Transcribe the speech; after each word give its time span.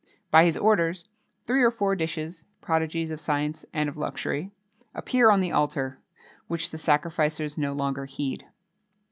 By 0.31 0.45
his 0.45 0.57
orders, 0.57 1.07
three 1.45 1.61
or 1.61 1.69
four 1.69 1.95
dishes, 1.95 2.43
prodigies 2.59 3.11
of 3.11 3.21
science 3.21 3.65
and 3.71 3.87
of 3.87 3.97
luxury, 3.97 4.49
appear 4.95 5.29
on 5.29 5.41
the 5.41 5.51
altar, 5.51 5.99
which 6.47 6.71
the 6.71 6.79
sacrificers 6.79 7.55
no 7.55 7.71
longer 7.73 8.05
heed. 8.05 8.47